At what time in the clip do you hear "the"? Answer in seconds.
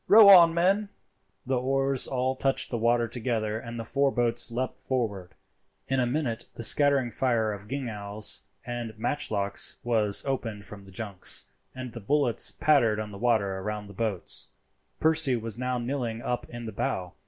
1.45-1.59, 2.71-2.77, 3.79-3.83, 10.85-10.91, 11.93-11.99, 13.11-13.19, 13.87-13.93, 16.65-16.71